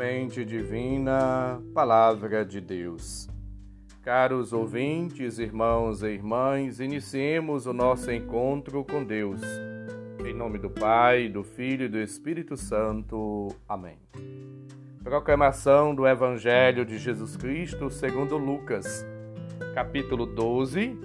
Semente 0.00 0.46
Divina, 0.46 1.60
Palavra 1.74 2.42
de 2.42 2.58
Deus. 2.58 3.28
Caros 4.02 4.50
ouvintes, 4.50 5.38
irmãos 5.38 6.02
e 6.02 6.06
irmãs, 6.06 6.80
iniciemos 6.80 7.66
o 7.66 7.74
nosso 7.74 8.10
encontro 8.10 8.82
com 8.82 9.04
Deus. 9.04 9.42
Em 10.24 10.32
nome 10.32 10.56
do 10.56 10.70
Pai, 10.70 11.28
do 11.28 11.44
Filho 11.44 11.84
e 11.84 11.88
do 11.88 11.98
Espírito 11.98 12.56
Santo. 12.56 13.48
Amém. 13.68 13.98
Proclamação 15.04 15.94
do 15.94 16.06
Evangelho 16.06 16.86
de 16.86 16.96
Jesus 16.96 17.36
Cristo 17.36 17.90
segundo 17.90 18.38
Lucas, 18.38 19.04
capítulo 19.74 20.24
12, 20.24 20.98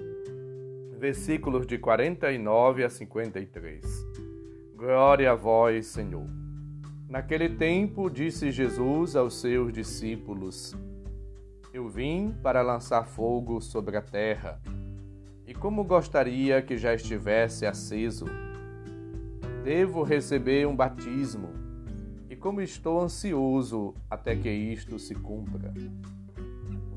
versículos 0.98 1.68
de 1.68 1.77
49 1.77 2.86
a 2.86 2.90
53. 2.90 4.08
Glória 4.74 5.34
a 5.34 5.36
vós, 5.36 5.88
Senhor. 5.88 6.45
Naquele 7.16 7.48
tempo, 7.48 8.10
disse 8.10 8.52
Jesus 8.52 9.16
aos 9.16 9.40
seus 9.40 9.72
discípulos: 9.72 10.76
Eu 11.74 11.88
vim 11.88 12.36
para 12.44 12.62
lançar 12.62 13.05
fogo 13.05 13.62
sobre 13.62 13.96
a 13.96 14.02
terra, 14.02 14.62
e 15.48 15.54
como 15.54 15.86
gostaria 15.86 16.62
que 16.62 16.78
já 16.78 16.94
estivesse 16.94 17.66
aceso. 17.66 18.26
Devo 19.64 20.04
receber 20.04 20.68
um 20.68 20.76
batismo, 20.76 21.54
e 22.30 22.36
como 22.36 22.60
estou 22.60 23.02
ansioso 23.02 23.96
até 24.10 24.36
que 24.36 24.50
isto 24.50 25.00
se 25.00 25.16
cumpra. 25.16 25.74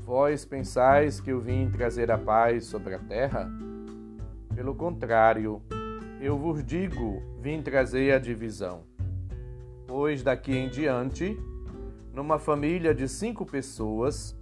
Vós 0.05 0.43
pensais 0.43 1.21
que 1.21 1.31
eu 1.31 1.39
vim 1.39 1.71
trazer 1.71 2.11
a 2.11 2.17
paz 2.17 2.65
sobre 2.65 2.93
a 2.93 2.99
terra? 2.99 3.49
Pelo 4.53 4.75
contrário, 4.75 5.61
eu 6.19 6.37
vos 6.37 6.61
digo, 6.61 7.23
vim 7.41 7.61
trazer 7.61 8.11
a 8.11 8.19
divisão 8.19 8.88
pois 9.89 10.21
daqui 10.21 10.55
em 10.55 10.69
diante, 10.69 11.35
numa 12.13 12.37
família 12.37 12.93
de 12.93 13.09
cinco 13.09 13.43
pessoas, 13.43 14.37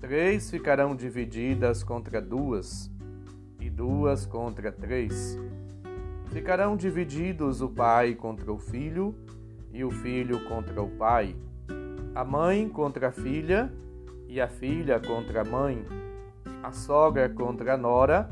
três 0.00 0.50
ficarão 0.50 0.96
divididas 0.96 1.84
contra 1.84 2.22
duas, 2.22 2.90
e 3.60 3.68
duas 3.68 4.24
contra 4.24 4.72
três. 4.72 5.38
Ficarão 6.30 6.74
divididos 6.74 7.60
o 7.60 7.68
pai 7.68 8.14
contra 8.14 8.50
o 8.50 8.58
filho, 8.58 9.14
e 9.70 9.84
o 9.84 9.90
filho 9.90 10.48
contra 10.48 10.82
o 10.82 10.88
pai, 10.88 11.36
a 12.14 12.24
mãe 12.24 12.66
contra 12.66 13.08
a 13.08 13.12
filha, 13.12 13.70
e 14.26 14.40
a 14.40 14.48
filha 14.48 14.98
contra 14.98 15.42
a 15.42 15.44
mãe, 15.44 15.84
a 16.62 16.72
sogra 16.72 17.28
contra 17.28 17.74
a 17.74 17.76
nora, 17.76 18.30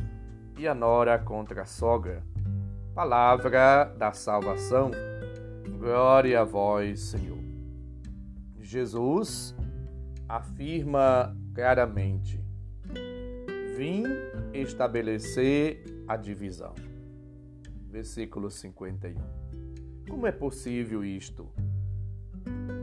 e 0.56 0.66
a 0.66 0.74
nora 0.74 1.18
contra 1.18 1.62
a 1.62 1.66
sogra. 1.66 2.22
Palavra 2.94 3.94
da 3.98 4.14
salvação. 4.14 4.90
Glória 5.86 6.40
a 6.40 6.44
vós, 6.44 6.98
Senhor. 6.98 7.38
Jesus 8.60 9.54
afirma 10.28 11.32
claramente: 11.54 12.44
Vim 13.76 14.02
estabelecer 14.52 15.84
a 16.08 16.16
divisão. 16.16 16.74
Versículo 17.88 18.50
51. 18.50 19.14
Como 20.10 20.26
é 20.26 20.32
possível 20.32 21.04
isto? 21.04 21.48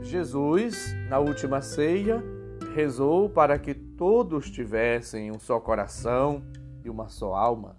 Jesus, 0.00 0.94
na 1.10 1.18
última 1.18 1.60
ceia, 1.60 2.24
rezou 2.74 3.28
para 3.28 3.58
que 3.58 3.74
todos 3.74 4.50
tivessem 4.50 5.30
um 5.30 5.38
só 5.38 5.60
coração 5.60 6.42
e 6.82 6.88
uma 6.88 7.10
só 7.10 7.34
alma. 7.34 7.76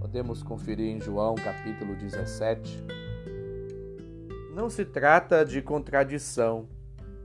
Podemos 0.00 0.42
conferir 0.42 0.88
em 0.88 1.02
João 1.02 1.34
capítulo 1.34 1.94
17 1.96 2.97
não 4.58 4.68
se 4.68 4.84
trata 4.84 5.44
de 5.44 5.62
contradição, 5.62 6.68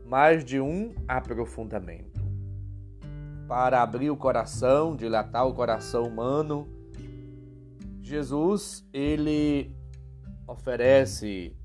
mas 0.06 0.46
de 0.46 0.60
um 0.60 0.94
aprofundamento. 1.08 2.22
Para 3.48 3.82
abrir 3.82 4.12
o 4.12 4.16
coração, 4.16 4.96
dilatar 4.96 5.48
o 5.48 5.54
coração 5.56 6.04
humano, 6.04 6.68
Jesus, 8.04 8.88
ele 8.94 9.76
oferece 10.48 11.58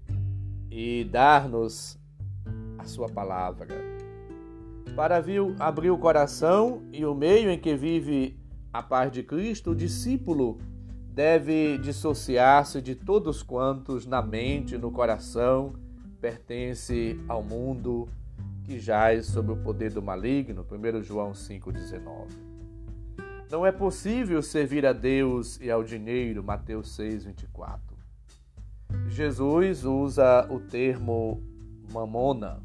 e 0.70 1.04
dar-nos 1.04 2.00
a 2.78 2.84
sua 2.84 3.10
palavra. 3.10 3.68
Para 4.96 5.22
abrir 5.58 5.90
o 5.90 5.98
coração 5.98 6.82
e 6.90 7.04
o 7.04 7.14
meio 7.14 7.50
em 7.50 7.58
que 7.58 7.76
vive 7.76 8.40
a 8.72 8.82
paz 8.82 9.12
de 9.12 9.22
Cristo, 9.22 9.72
o 9.72 9.76
discípulo 9.76 10.58
deve 11.18 11.78
dissociar-se 11.78 12.80
de 12.80 12.94
todos 12.94 13.42
quantos 13.42 14.06
na 14.06 14.22
mente 14.22 14.76
e 14.76 14.78
no 14.78 14.92
coração 14.92 15.72
pertence 16.20 17.18
ao 17.26 17.42
mundo 17.42 18.08
que 18.62 18.78
jaz 18.78 19.26
sob 19.26 19.50
o 19.50 19.56
poder 19.56 19.92
do 19.92 20.00
maligno. 20.00 20.64
1 20.70 21.02
João 21.02 21.32
5,19. 21.32 22.28
Não 23.50 23.66
é 23.66 23.72
possível 23.72 24.40
servir 24.40 24.86
a 24.86 24.92
Deus 24.92 25.58
e 25.60 25.68
ao 25.68 25.82
dinheiro. 25.82 26.40
Mateus 26.44 26.96
6,24. 26.96 27.80
Jesus 29.08 29.84
usa 29.84 30.46
o 30.48 30.60
termo 30.60 31.42
mamona, 31.92 32.62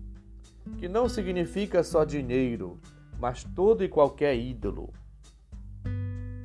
que 0.77 0.87
não 0.87 1.09
significa 1.09 1.81
só 1.81 2.03
dinheiro, 2.03 2.79
mas 3.19 3.43
todo 3.43 3.83
e 3.83 3.89
qualquer 3.89 4.37
ídolo 4.37 4.93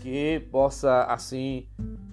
que 0.00 0.40
possa 0.50 1.04
assim 1.04 1.66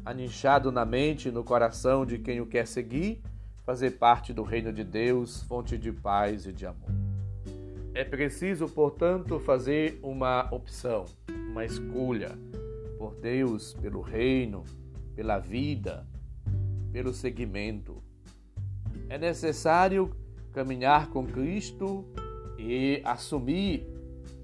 aninchado 0.04 0.72
na 0.72 0.86
mente 0.86 1.32
no 1.32 1.44
coração 1.44 2.06
de 2.06 2.20
quem 2.20 2.42
o 2.42 2.46
quer 2.46 2.68
seguir, 2.68 3.22
fazer 3.66 3.92
parte 3.92 4.34
do 4.34 4.44
reino 4.44 4.72
de 4.72 4.84
Deus, 4.84 5.42
fonte 5.44 5.78
de 5.78 5.92
paz 5.92 6.46
e 6.46 6.54
de 6.54 6.66
amor. 6.66 6.90
É 7.94 8.04
preciso, 8.04 8.68
portanto, 8.68 9.40
fazer 9.40 10.00
uma 10.04 10.48
opção, 10.52 11.06
uma 11.50 11.66
escolha 11.66 12.38
por 12.98 13.16
Deus, 13.16 13.74
pelo 13.82 14.02
reino, 14.02 14.64
pela 15.16 15.40
vida, 15.40 16.06
pelo 16.92 17.14
seguimento. 17.14 18.04
É 19.10 19.18
necessário 19.18 20.16
caminhar 20.54 21.10
com 21.10 21.26
Cristo 21.26 22.06
e 22.58 23.02
assumir 23.04 23.88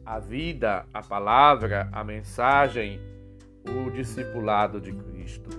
a 0.05 0.19
vida, 0.19 0.85
a 0.93 1.01
palavra, 1.01 1.89
a 1.91 2.03
mensagem 2.03 2.99
o 3.65 3.89
discipulado 3.91 4.79
de 4.79 4.91
Cristo. 4.91 5.49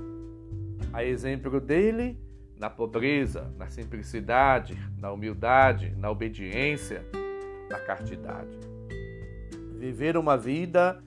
A 0.92 1.04
exemplo 1.04 1.60
dele, 1.60 2.20
na 2.58 2.68
pobreza, 2.68 3.52
na 3.56 3.68
simplicidade, 3.68 4.78
na 4.96 5.10
humildade, 5.10 5.94
na 5.96 6.10
obediência, 6.10 7.04
na 7.68 7.78
castidade. 7.78 8.58
Viver 9.78 10.16
uma 10.16 10.36
vida, 10.36 11.02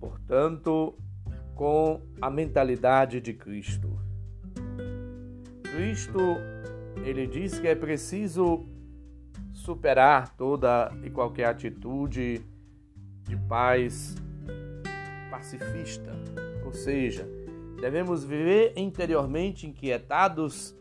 portanto, 0.00 0.96
com 1.54 2.02
a 2.20 2.28
mentalidade 2.30 3.20
de 3.20 3.32
Cristo. 3.32 3.98
Cristo, 5.62 6.36
ele 7.04 7.26
diz 7.26 7.58
que 7.58 7.68
é 7.68 7.74
preciso 7.74 8.66
superar 9.52 10.36
toda 10.36 10.92
e 11.02 11.10
qualquer 11.10 11.46
atitude 11.46 12.40
de 13.24 13.36
paz 13.48 14.16
pacifista, 15.36 16.12
ou 16.64 16.72
seja, 16.72 17.28
devemos 17.78 18.24
viver 18.24 18.72
interiormente 18.74 19.66
inquietados 19.66 20.74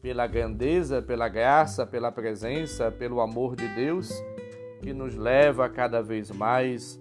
pela 0.00 0.26
grandeza, 0.26 1.00
pela 1.00 1.28
graça, 1.28 1.86
pela 1.86 2.10
presença, 2.10 2.90
pelo 2.90 3.20
amor 3.20 3.54
de 3.54 3.68
Deus 3.76 4.12
que 4.80 4.92
nos 4.92 5.14
leva 5.14 5.68
cada 5.68 6.02
vez 6.02 6.32
mais 6.32 7.00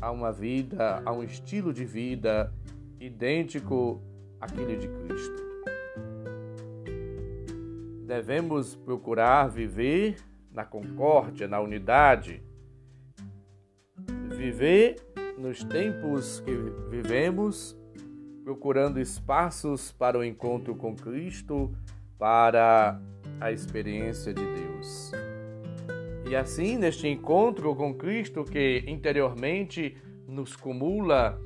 a 0.00 0.10
uma 0.10 0.32
vida, 0.32 1.02
a 1.04 1.12
um 1.12 1.22
estilo 1.22 1.70
de 1.70 1.84
vida 1.84 2.50
idêntico 2.98 4.02
àquele 4.40 4.76
de 4.76 4.88
Cristo. 4.88 5.48
Devemos 8.06 8.74
procurar 8.74 9.48
viver 9.48 10.16
na 10.50 10.64
concórdia, 10.64 11.46
na 11.46 11.60
unidade, 11.60 12.42
viver 14.38 14.96
nos 15.38 15.62
tempos 15.62 16.40
que 16.40 16.52
vivemos, 16.90 17.76
procurando 18.42 18.98
espaços 18.98 19.92
para 19.92 20.18
o 20.18 20.24
encontro 20.24 20.74
com 20.74 20.96
Cristo, 20.96 21.72
para 22.18 23.00
a 23.40 23.52
experiência 23.52 24.34
de 24.34 24.44
Deus. 24.44 25.12
E 26.28 26.34
assim, 26.34 26.76
neste 26.76 27.06
encontro 27.06 27.74
com 27.74 27.94
Cristo 27.94 28.44
que 28.44 28.84
interiormente 28.86 29.96
nos 30.26 30.56
cumula 30.56 31.40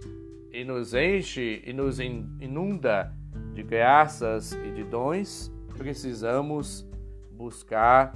e 0.51 0.65
nos 0.65 0.95
enche 0.95 1.63
e 1.65 1.73
nos 1.73 2.01
inunda 2.01 3.15
de 3.53 3.63
graças 3.63 4.53
e 4.53 4.71
de 4.73 4.85
dons, 4.85 5.53
precisamos 5.77 6.87
buscar 7.31 8.15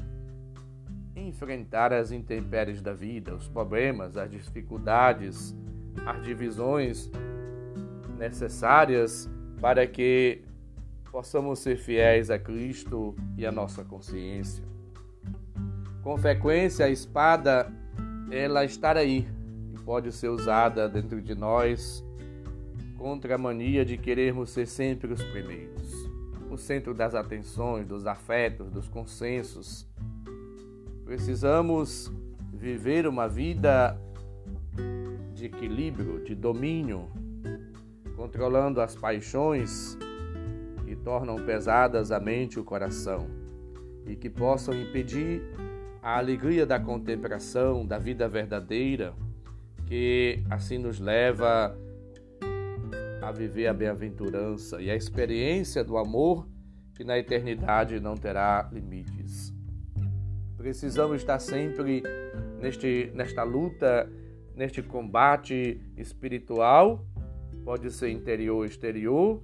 enfrentar 1.17 1.93
as 1.93 2.13
intempéries 2.13 2.83
da 2.83 2.93
vida, 2.93 3.35
os 3.35 3.49
problemas, 3.49 4.17
as 4.17 4.31
dificuldades, 4.31 5.57
as 6.05 6.23
divisões 6.23 7.11
necessárias 8.19 9.29
para 9.61 9.87
que 9.87 10.43
possamos 11.11 11.61
ser 11.61 11.77
fiéis 11.77 12.31
a 12.31 12.39
Cristo 12.39 13.17
e 13.37 13.47
à 13.47 13.51
nossa 13.51 13.83
consciência. 13.83 14.63
Com 16.03 16.17
frequência 16.19 16.87
a 16.87 16.91
espada 16.91 17.73
ela 18.31 18.65
está 18.65 18.93
aí 18.93 19.27
e 19.73 19.79
pode 19.79 20.13
ser 20.13 20.29
usada 20.29 20.89
dentro 20.89 21.21
de 21.21 21.35
nós 21.35 22.05
contra 22.99 23.35
a 23.35 23.39
mania 23.39 23.85
de 23.85 23.97
querermos 23.97 24.51
ser 24.51 24.67
sempre 24.67 25.13
os 25.13 25.23
primeiros, 25.23 26.11
o 26.51 26.57
centro 26.57 26.93
das 26.93 27.15
atenções, 27.15 27.87
dos 27.87 28.07
afetos, 28.07 28.71
dos 28.71 28.89
consensos. 28.89 29.87
Precisamos 31.07 32.13
viver 32.53 33.07
uma 33.07 33.29
vida 33.29 33.97
de 35.33 35.47
equilíbrio, 35.47 36.25
de 36.25 36.35
domínio, 36.35 37.09
controlando 38.17 38.81
as 38.81 38.97
paixões 38.97 39.97
que 40.85 40.97
tornam 40.97 41.37
pesadas 41.37 42.11
a 42.11 42.19
mente 42.19 42.55
e 42.55 42.59
o 42.59 42.65
coração 42.65 43.29
e 44.05 44.17
que 44.17 44.29
possam 44.29 44.75
impedir 44.75 45.43
a 46.03 46.19
alegria 46.19 46.67
da 46.67 46.81
contemplação, 46.81 47.87
da 47.87 47.99
vida 47.99 48.29
verdadeira, 48.29 49.15
que 49.87 50.43
assim 50.51 50.77
nos 50.77 50.99
leva 50.99 51.79
a 53.23 53.31
viver 53.31 53.69
a 53.69 53.73
bem-aventurança 53.73 54.83
e 54.83 54.91
a 54.91 54.97
experiência 54.97 55.85
do 55.85 55.97
amor 55.97 56.49
que 56.95 57.05
na 57.05 57.17
eternidade 57.17 58.01
não 58.01 58.17
terá 58.17 58.69
limites. 58.73 59.16
Precisamos 60.67 61.19
estar 61.19 61.39
sempre 61.39 62.03
neste, 62.61 63.13
nesta 63.15 63.45
luta, 63.45 64.11
neste 64.53 64.83
combate 64.83 65.81
espiritual, 65.97 67.07
pode 67.65 67.89
ser 67.93 68.11
interior 68.11 68.57
ou 68.57 68.65
exterior, 68.65 69.41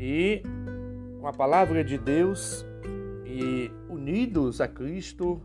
e 0.00 0.40
com 1.20 1.26
a 1.26 1.34
palavra 1.34 1.84
de 1.84 1.98
Deus 1.98 2.64
e 3.26 3.70
unidos 3.90 4.58
a 4.58 4.66
Cristo, 4.66 5.38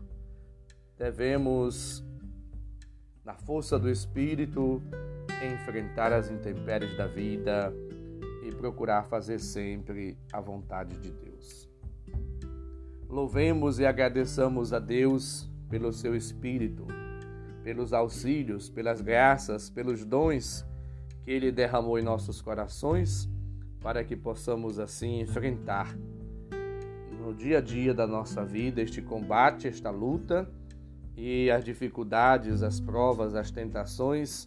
devemos, 0.96 2.02
na 3.22 3.34
força 3.34 3.78
do 3.78 3.90
Espírito, 3.90 4.82
enfrentar 5.52 6.14
as 6.14 6.30
intempéries 6.30 6.96
da 6.96 7.06
vida 7.06 7.70
e 8.42 8.50
procurar 8.52 9.02
fazer 9.02 9.38
sempre 9.38 10.16
a 10.32 10.40
vontade 10.40 10.96
de 10.96 11.10
Deus. 11.10 11.69
Louvemos 13.10 13.80
e 13.80 13.84
agradeçamos 13.84 14.72
a 14.72 14.78
Deus 14.78 15.50
pelo 15.68 15.92
seu 15.92 16.14
Espírito, 16.14 16.86
pelos 17.64 17.92
auxílios, 17.92 18.70
pelas 18.70 19.00
graças, 19.00 19.68
pelos 19.68 20.04
dons 20.04 20.64
que 21.24 21.32
Ele 21.32 21.50
derramou 21.50 21.98
em 21.98 22.02
nossos 22.02 22.40
corações, 22.40 23.28
para 23.80 24.04
que 24.04 24.14
possamos 24.14 24.78
assim 24.78 25.20
enfrentar 25.20 25.92
no 27.20 27.34
dia 27.34 27.58
a 27.58 27.60
dia 27.60 27.92
da 27.92 28.06
nossa 28.06 28.44
vida 28.44 28.80
este 28.80 29.02
combate, 29.02 29.66
esta 29.66 29.90
luta 29.90 30.48
e 31.16 31.50
as 31.50 31.64
dificuldades, 31.64 32.62
as 32.62 32.78
provas, 32.78 33.34
as 33.34 33.50
tentações, 33.50 34.46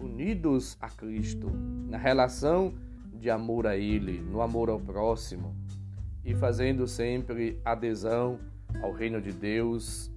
unidos 0.00 0.78
a 0.80 0.88
Cristo, 0.88 1.50
na 1.86 1.98
relação 1.98 2.72
de 3.12 3.28
amor 3.28 3.66
a 3.66 3.76
Ele, 3.76 4.18
no 4.18 4.40
amor 4.40 4.70
ao 4.70 4.80
próximo 4.80 5.54
e 6.28 6.34
fazendo 6.34 6.86
sempre 6.86 7.58
adesão 7.64 8.38
ao 8.82 8.92
reino 8.92 9.18
de 9.18 9.32
Deus 9.32 10.12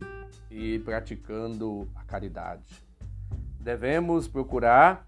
e 0.49 0.77
praticando 0.79 1.87
a 1.95 2.03
caridade. 2.03 2.67
Devemos 3.57 4.27
procurar, 4.27 5.07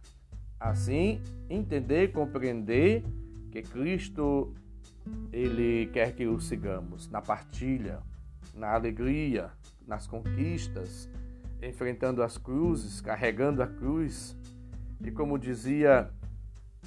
assim, 0.57 1.21
entender, 1.49 2.13
compreender 2.13 3.03
que 3.51 3.61
Cristo 3.61 4.53
ele 5.33 5.87
quer 5.87 6.15
que 6.15 6.25
o 6.25 6.39
sigamos 6.39 7.09
na 7.09 7.21
partilha, 7.21 7.99
na 8.55 8.71
alegria, 8.73 9.51
nas 9.85 10.07
conquistas, 10.07 11.09
enfrentando 11.61 12.23
as 12.23 12.37
cruzes, 12.37 13.01
carregando 13.01 13.61
a 13.61 13.67
cruz. 13.67 14.37
E 15.03 15.11
como 15.11 15.37
dizia 15.37 16.09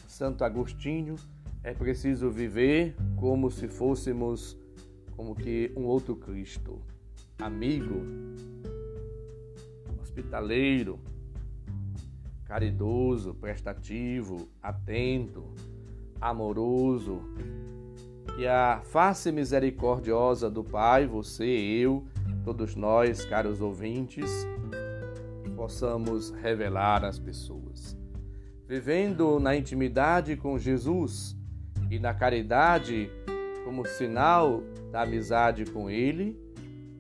Santo 0.09 0.43
Agostinho, 0.43 1.17
é 1.67 1.75
preciso 1.75 2.31
viver 2.31 2.95
como 3.17 3.51
se 3.51 3.67
fôssemos 3.67 4.57
como 5.17 5.35
que 5.35 5.73
um 5.77 5.83
outro 5.83 6.15
Cristo, 6.15 6.81
amigo, 7.41 8.05
hospitaleiro, 10.01 11.01
caridoso, 12.45 13.35
prestativo, 13.35 14.49
atento, 14.63 15.43
amoroso, 16.21 17.21
que 18.37 18.47
a 18.47 18.81
face 18.85 19.33
misericordiosa 19.33 20.49
do 20.49 20.63
Pai, 20.63 21.05
você, 21.05 21.45
eu, 21.45 22.07
todos 22.45 22.77
nós, 22.77 23.25
caros 23.25 23.61
ouvintes, 23.61 24.31
possamos 25.57 26.31
revelar 26.31 27.05
às 27.05 27.19
pessoas. 27.19 27.99
Vivendo 28.69 29.41
na 29.41 29.57
intimidade 29.57 30.37
com 30.37 30.57
Jesus 30.57 31.37
e 31.91 31.99
na 31.99 32.15
caridade 32.15 33.11
como 33.65 33.87
sinal 33.87 34.63
da 34.91 35.03
amizade 35.03 35.65
com 35.67 35.91
Ele, 35.91 36.39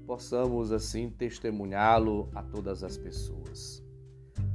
possamos 0.06 0.72
assim 0.72 1.08
testemunhá-lo 1.10 2.28
a 2.34 2.42
todas 2.42 2.82
as 2.82 2.96
pessoas. 2.96 3.82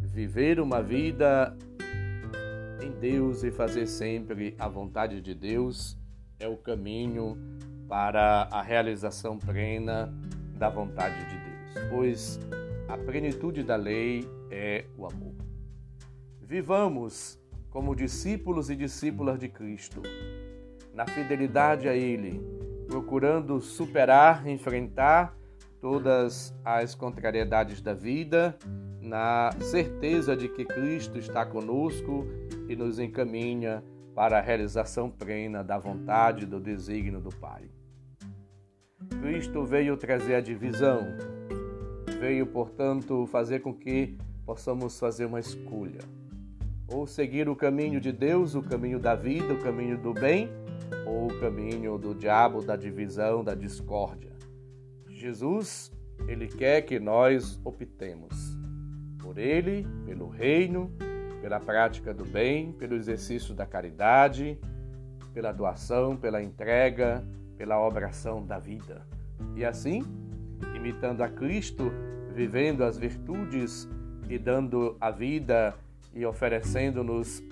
Viver 0.02 0.60
uma 0.60 0.82
vida 0.82 1.56
em 2.82 2.92
Deus 2.92 3.44
e 3.44 3.52
fazer 3.52 3.88
sempre 3.88 4.56
a 4.60 4.68
vontade 4.68 5.22
de 5.22 5.34
Deus 5.34 5.98
é 6.40 6.48
o 6.48 6.58
caminho 6.58 7.38
para 7.88 8.48
a 8.52 8.62
realização 8.62 9.38
plena 9.38 10.14
da 10.58 10.70
vontade 10.70 11.18
de 11.26 11.36
Deus, 11.38 11.90
pois 11.90 12.40
a 12.88 12.98
plenitude 12.98 13.64
da 13.64 13.76
lei 13.76 14.28
é 14.50 14.86
o 14.98 15.06
amor. 15.06 15.36
Vivamos 16.42 17.41
como 17.72 17.96
discípulos 17.96 18.70
e 18.70 18.76
discípulas 18.76 19.40
de 19.40 19.48
Cristo, 19.48 20.02
na 20.94 21.08
fidelidade 21.08 21.88
a 21.88 21.96
Ele, 21.96 22.40
procurando 22.86 23.60
superar, 23.62 24.46
enfrentar 24.46 25.36
todas 25.80 26.54
as 26.64 26.94
contrariedades 26.94 27.82
da 27.82 27.94
vida, 27.94 28.56
na 29.02 29.50
certeza 29.62 30.36
de 30.36 30.48
que 30.50 30.66
Cristo 30.66 31.18
está 31.18 31.46
conosco 31.46 32.28
e 32.68 32.76
nos 32.76 33.00
encaminha 33.00 33.84
para 34.14 34.38
a 34.38 34.42
realização 34.42 35.10
plena 35.10 35.64
da 35.64 35.80
vontade 35.80 36.46
do 36.46 36.60
desígnio 36.60 37.22
do 37.22 37.30
Pai. 37.30 37.64
Cristo 39.22 39.64
veio 39.64 39.96
trazer 39.96 40.36
a 40.36 40.42
divisão, 40.42 41.08
veio, 42.20 42.46
portanto, 42.46 43.26
fazer 43.28 43.62
com 43.62 43.74
que 43.74 44.18
possamos 44.46 45.00
fazer 45.00 45.26
uma 45.26 45.40
escolha. 45.40 46.02
Ou 46.94 47.08
seguir 47.08 47.48
o 47.48 47.56
caminho 47.56 48.02
de 48.02 48.12
Deus, 48.12 48.54
o 48.54 48.62
caminho 48.62 49.00
da 49.00 49.16
vida, 49.16 49.54
o 49.54 49.62
caminho 49.62 49.98
do 49.98 50.14
bem, 50.14 50.50
ou 51.06 51.28
o 51.28 51.40
caminho 51.40 51.98
do 51.98 52.14
diabo, 52.14 52.62
da 52.62 52.76
divisão, 52.76 53.44
da 53.44 53.56
discórdia. 53.56 54.32
Jesus, 55.08 55.92
ele 56.28 56.48
quer 56.48 56.82
que 56.82 57.00
nós 57.00 57.60
optemos 57.64 58.58
por 59.20 59.38
ele, 59.38 59.88
pelo 60.06 60.28
reino, 60.28 60.92
pela 61.42 61.60
prática 61.60 62.14
do 62.14 62.26
bem, 62.26 62.74
pelo 62.74 62.96
exercício 62.96 63.54
da 63.54 63.66
caridade, 63.66 64.60
pela 65.34 65.52
doação, 65.52 66.18
pela 66.18 66.44
entrega, 66.44 67.26
pela 67.58 67.80
obração 67.80 68.46
da 68.46 68.60
vida. 68.60 69.08
E 69.56 69.64
assim, 69.64 70.04
imitando 70.76 71.22
a 71.22 71.30
Cristo, 71.30 71.92
vivendo 72.34 72.84
as 72.84 72.98
virtudes 72.98 73.88
e 74.30 74.38
dando 74.38 74.98
a 75.00 75.10
vida 75.10 75.74
e 76.14 76.26
oferecendo-nos 76.26 77.44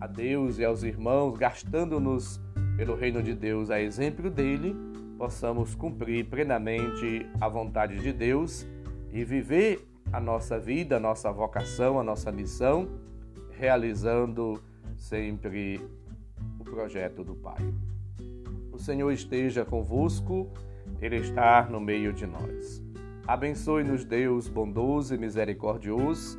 a 0.00 0.06
Deus 0.06 0.58
e 0.58 0.64
aos 0.64 0.82
irmãos, 0.82 1.36
gastando-nos 1.38 2.40
pelo 2.76 2.94
reino 2.94 3.22
de 3.22 3.34
Deus 3.34 3.70
a 3.70 3.80
exemplo 3.80 4.30
dele, 4.30 4.76
possamos 5.16 5.74
cumprir 5.74 6.26
plenamente 6.26 7.26
a 7.40 7.48
vontade 7.48 7.98
de 8.00 8.12
Deus 8.12 8.66
e 9.12 9.24
viver 9.24 9.86
a 10.12 10.20
nossa 10.20 10.58
vida, 10.58 10.96
a 10.96 11.00
nossa 11.00 11.32
vocação, 11.32 11.98
a 11.98 12.04
nossa 12.04 12.30
missão, 12.30 12.88
realizando 13.50 14.60
sempre 14.96 15.80
o 16.58 16.64
projeto 16.64 17.24
do 17.24 17.34
Pai. 17.34 17.60
O 18.72 18.78
Senhor 18.78 19.10
esteja 19.10 19.64
convosco, 19.64 20.50
Ele 21.00 21.16
está 21.16 21.66
no 21.70 21.80
meio 21.80 22.12
de 22.12 22.26
nós. 22.26 22.84
Abençoe-nos, 23.26 24.04
Deus 24.04 24.48
bondoso 24.48 25.14
e 25.14 25.18
misericordioso, 25.18 26.38